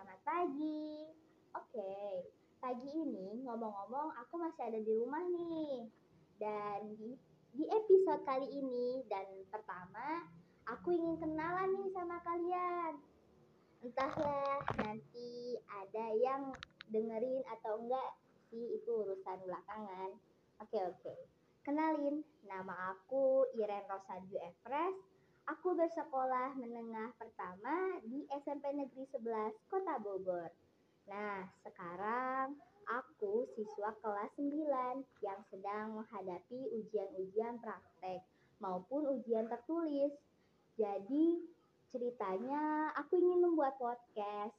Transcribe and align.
Selamat 0.00 0.24
pagi. 0.24 1.12
Oke, 1.52 2.24
pagi 2.56 2.88
ini 2.88 3.44
ngomong-ngomong 3.44 4.16
aku 4.16 4.40
masih 4.40 4.72
ada 4.72 4.80
di 4.80 4.92
rumah 4.96 5.20
nih. 5.28 5.92
Dan 6.40 6.96
di, 6.96 7.20
di 7.52 7.68
episode 7.68 8.24
kali 8.24 8.48
ini 8.48 9.04
dan 9.12 9.28
pertama, 9.52 10.24
aku 10.72 10.96
ingin 10.96 11.20
kenalan 11.20 11.76
nih 11.76 11.92
sama 11.92 12.16
kalian. 12.24 12.96
Entahlah 13.84 14.64
nanti 14.80 15.60
ada 15.68 16.06
yang 16.16 16.48
dengerin 16.88 17.44
atau 17.60 17.84
enggak 17.84 18.10
sih 18.48 18.80
itu 18.80 19.04
urusan 19.04 19.36
belakangan. 19.44 20.16
Oke, 20.64 20.80
oke. 20.80 21.14
Kenalin, 21.60 22.24
nama 22.48 22.96
aku 22.96 23.52
Iren 23.52 23.84
Rosanju 23.84 24.40
Efres. 24.48 24.96
Aku 25.50 25.74
bersekolah 25.74 26.54
menengah 26.54 27.10
pertama 27.18 27.98
di 28.06 28.22
SMP 28.38 28.70
Negeri 28.70 29.02
11 29.10 29.50
Kota 29.66 29.98
Bogor. 29.98 30.46
Nah, 31.10 31.42
sekarang 31.66 32.54
aku 32.86 33.50
siswa 33.58 33.90
kelas 33.98 34.30
9 34.38 35.02
yang 35.26 35.40
sedang 35.50 35.98
menghadapi 35.98 36.70
ujian-ujian 36.70 37.58
praktek 37.58 38.22
maupun 38.62 39.10
ujian 39.10 39.50
tertulis. 39.50 40.14
Jadi, 40.78 41.42
ceritanya 41.90 42.94
aku 42.94 43.18
ingin 43.18 43.50
membuat 43.50 43.74
podcast. 43.82 44.54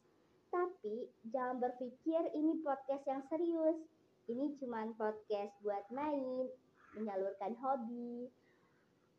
Tapi 0.51 1.07
jangan 1.31 1.71
berpikir 1.71 2.35
ini 2.35 2.59
podcast 2.67 3.07
yang 3.07 3.23
serius. 3.31 3.79
Ini 4.27 4.59
cuma 4.59 4.83
podcast 4.99 5.55
buat 5.63 5.87
main, 5.95 6.51
menyalurkan 6.99 7.55
hobi, 7.63 8.27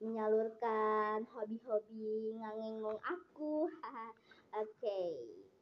menyalurkan 0.02 1.22
hobi-hobi 1.30 2.36
ngangengong 2.42 2.98
aku. 3.06 3.70
Oke, 4.52 4.68
okay. 4.84 5.10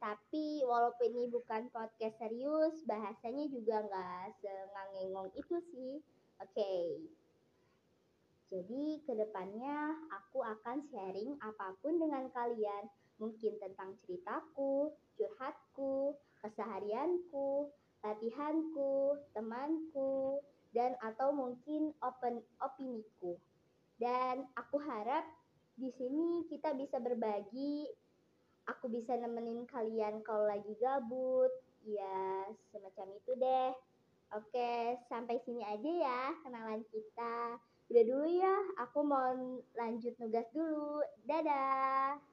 tapi 0.03 0.65
walaupun 0.67 1.15
ini 1.15 1.31
bukan 1.31 1.71
podcast 1.71 2.19
serius, 2.19 2.75
bahasanya 2.83 3.47
juga 3.47 3.79
nggak 3.87 4.43
sengangengong 4.43 5.31
itu 5.39 5.55
sih. 5.71 5.93
Oke. 6.43 6.51
Okay. 6.57 6.85
Jadi 8.51 8.99
ke 9.07 9.15
depannya 9.15 9.95
aku 10.11 10.43
akan 10.43 10.83
sharing 10.91 11.39
apa 11.39 11.71
pun 11.79 11.95
dengan 11.95 12.27
kalian, 12.35 12.83
mungkin 13.15 13.55
tentang 13.63 13.95
ceritaku, 14.03 14.91
curhatku, 15.15 16.19
keseharianku, 16.43 17.71
latihanku, 18.03 19.23
temanku, 19.31 20.43
dan 20.75 20.99
atau 20.99 21.31
mungkin 21.31 21.95
open 22.03 22.43
opiniku. 22.59 23.39
Dan 24.01 24.49
aku 24.57 24.81
harap 24.81 25.21
di 25.77 25.93
sini 25.93 26.49
kita 26.49 26.73
bisa 26.73 26.97
berbagi. 26.97 27.85
Aku 28.65 28.89
bisa 28.89 29.13
nemenin 29.13 29.69
kalian 29.69 30.25
kalau 30.25 30.49
lagi 30.49 30.73
gabut. 30.81 31.53
Ya, 31.85 32.49
semacam 32.73 33.13
itu 33.13 33.31
deh. 33.37 33.69
Oke, 34.33 34.97
sampai 35.05 35.37
sini 35.45 35.61
aja 35.61 35.91
ya 35.91 36.21
kenalan 36.41 36.81
kita. 36.89 37.61
Udah 37.91 38.03
dulu 38.07 38.27
ya, 38.29 38.55
aku 38.79 38.99
mau 39.05 39.37
lanjut 39.77 40.13
nugas 40.17 40.47
dulu. 40.55 41.03
Dadah. 41.27 42.21